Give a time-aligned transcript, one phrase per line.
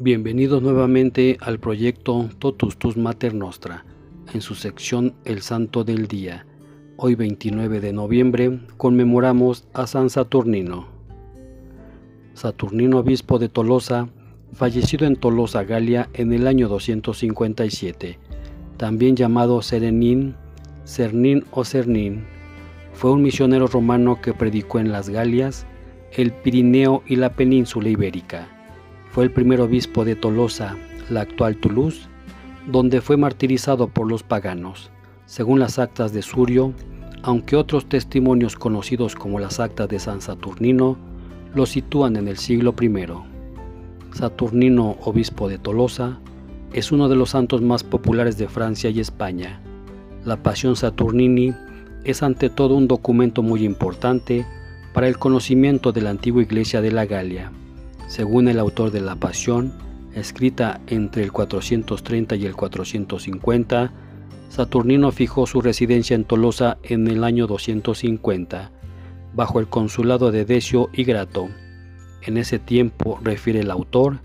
[0.00, 3.84] Bienvenidos nuevamente al proyecto Totus Tus Mater Nostra,
[4.32, 6.46] en su sección El Santo del Día.
[6.96, 10.88] Hoy 29 de noviembre conmemoramos a San Saturnino.
[12.32, 14.08] Saturnino obispo de Tolosa,
[14.52, 18.18] fallecido en Tolosa, Galia, en el año 257,
[18.76, 20.34] también llamado Serenín,
[20.84, 22.24] Cernín o Cernín,
[22.94, 25.68] fue un misionero romano que predicó en las Galias,
[26.10, 28.53] el Pirineo y la península ibérica
[29.14, 30.76] fue el primer obispo de Tolosa,
[31.08, 32.08] la actual Toulouse,
[32.66, 34.90] donde fue martirizado por los paganos,
[35.24, 36.72] según las actas de Surio,
[37.22, 40.96] aunque otros testimonios conocidos como las actas de San Saturnino
[41.54, 42.90] lo sitúan en el siglo I.
[44.12, 46.18] Saturnino, obispo de Tolosa,
[46.72, 49.60] es uno de los santos más populares de Francia y España.
[50.24, 51.54] La Pasión Saturnini
[52.02, 54.44] es ante todo un documento muy importante
[54.92, 57.52] para el conocimiento de la antigua iglesia de la Galia
[58.06, 59.72] según el autor de La Pasión,
[60.14, 63.92] escrita entre el 430 y el 450,
[64.48, 68.70] Saturnino fijó su residencia en Tolosa en el año 250,
[69.34, 71.48] bajo el consulado de Decio y Grato.
[72.22, 74.20] En ese tiempo, refiere el autor,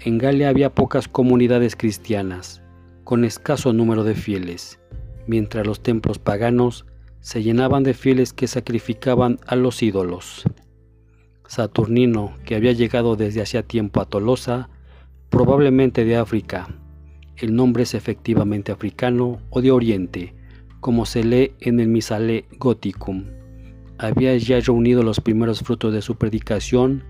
[0.00, 2.62] en Galia había pocas comunidades cristianas,
[3.04, 4.78] con escaso número de fieles,
[5.26, 6.86] mientras los templos paganos
[7.20, 10.44] se llenaban de fieles que sacrificaban a los ídolos.
[11.50, 14.68] Saturnino, que había llegado desde hacía tiempo a Tolosa,
[15.30, 16.68] probablemente de África.
[17.36, 20.32] El nombre es efectivamente africano o de Oriente,
[20.78, 23.24] como se lee en el Misale Goticum.
[23.98, 27.02] Había ya reunido los primeros frutos de su predicación,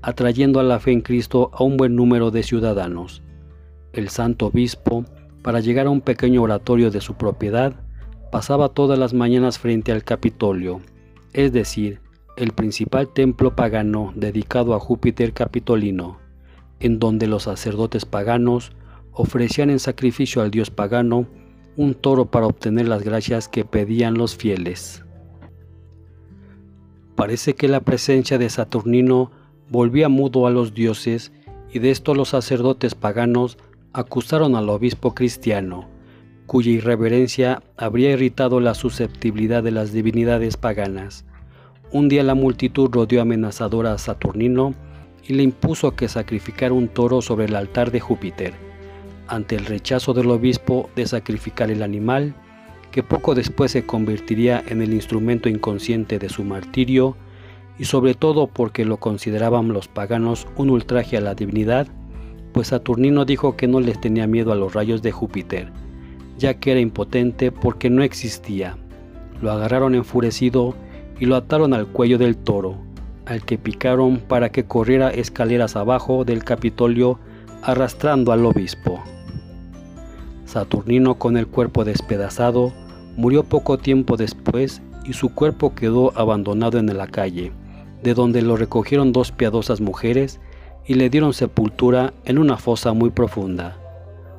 [0.00, 3.22] atrayendo a la fe en Cristo a un buen número de ciudadanos.
[3.92, 5.04] El santo obispo,
[5.42, 7.74] para llegar a un pequeño oratorio de su propiedad,
[8.30, 10.80] pasaba todas las mañanas frente al Capitolio,
[11.34, 12.00] es decir,
[12.36, 16.18] el principal templo pagano dedicado a Júpiter Capitolino,
[16.80, 18.72] en donde los sacerdotes paganos
[19.12, 21.26] ofrecían en sacrificio al dios pagano
[21.76, 25.04] un toro para obtener las gracias que pedían los fieles.
[27.14, 29.30] Parece que la presencia de Saturnino
[29.68, 31.32] volvía mudo a los dioses
[31.70, 33.58] y de esto los sacerdotes paganos
[33.92, 35.88] acusaron al obispo cristiano,
[36.46, 41.26] cuya irreverencia habría irritado la susceptibilidad de las divinidades paganas
[41.92, 44.74] un día la multitud rodeó amenazadora a Saturnino
[45.26, 48.54] y le impuso que sacrificara un toro sobre el altar de Júpiter,
[49.28, 52.34] ante el rechazo del obispo de sacrificar el animal,
[52.90, 57.16] que poco después se convertiría en el instrumento inconsciente de su martirio,
[57.78, 61.88] y sobre todo porque lo consideraban los paganos un ultraje a la divinidad,
[62.52, 65.70] pues Saturnino dijo que no les tenía miedo a los rayos de Júpiter,
[66.38, 68.76] ya que era impotente porque no existía.
[69.40, 70.74] Lo agarraron enfurecido
[71.18, 72.76] y lo ataron al cuello del toro,
[73.26, 77.18] al que picaron para que corriera escaleras abajo del Capitolio
[77.62, 79.02] arrastrando al obispo.
[80.44, 82.72] Saturnino con el cuerpo despedazado
[83.16, 87.52] murió poco tiempo después y su cuerpo quedó abandonado en la calle,
[88.02, 90.40] de donde lo recogieron dos piadosas mujeres
[90.86, 93.78] y le dieron sepultura en una fosa muy profunda.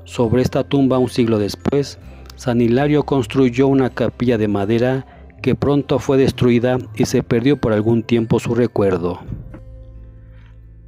[0.04, 1.98] Sobre esta tumba un siglo después,
[2.36, 5.06] San Hilario construyó una capilla de madera
[5.44, 9.20] que pronto fue destruida y se perdió por algún tiempo su recuerdo.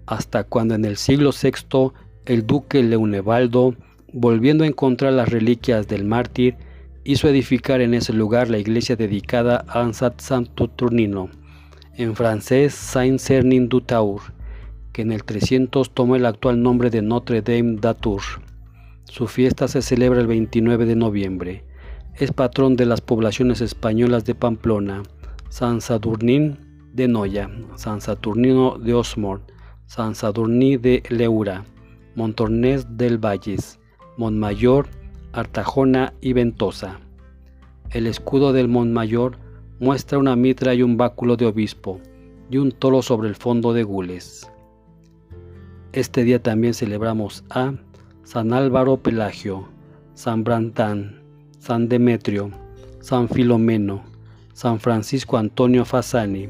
[0.05, 1.91] Hasta cuando en el siglo VI
[2.25, 3.75] el duque Leonevaldo,
[4.13, 6.55] volviendo a encontrar las reliquias del mártir,
[7.03, 10.21] hizo edificar en ese lugar la iglesia dedicada a Ansat
[10.77, 11.29] Turnino,
[11.97, 14.21] en francés Saint-Cernin du Tour,
[14.94, 18.21] que en el 300 tomó el actual nombre de Notre Dame d'Atour.
[19.03, 21.75] Su fiesta se celebra el 29 de noviembre
[22.17, 25.03] es patrón de las poblaciones españolas de Pamplona,
[25.49, 26.57] San Sadurnín
[26.93, 29.51] de Noya, San Saturnino de Osmort,
[29.85, 31.65] San Sadurní de Leura,
[32.15, 33.79] Montornés del Valles,
[34.17, 34.87] Montmayor,
[35.33, 37.01] Artajona y Ventosa.
[37.89, 39.37] El escudo del Montmayor
[39.81, 42.00] muestra una mitra y un báculo de obispo
[42.50, 44.50] y un toro sobre el fondo de gules.
[45.91, 47.73] Este día también celebramos a
[48.23, 49.68] San Álvaro Pelagio,
[50.13, 51.25] San Brantán,
[51.65, 52.51] San Demetrio,
[53.00, 54.03] San Filomeno,
[54.53, 56.47] San Francisco Antonio Fasani,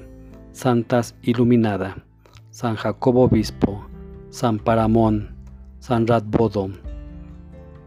[0.51, 2.03] Santas Iluminada,
[2.49, 3.87] San Jacobo Obispo,
[4.29, 5.33] San Paramón,
[5.79, 6.69] San Radbodo,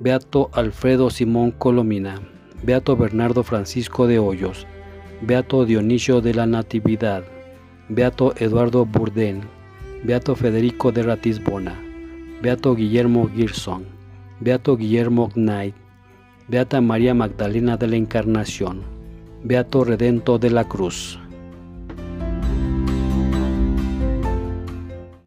[0.01, 2.19] Beato Alfredo Simón Colomina,
[2.63, 4.67] Beato Bernardo Francisco de Hoyos,
[5.21, 7.25] Beato Dionisio de la Natividad,
[7.91, 9.43] Beato Eduardo Burdén,
[10.03, 11.79] Beato Federico de Ratisbona,
[12.41, 13.85] Beato Guillermo Girson,
[14.41, 15.75] Beato Guillermo Knight,
[16.49, 18.81] Beata María Magdalena de la Encarnación,
[19.45, 21.19] Beato Redento de la Cruz.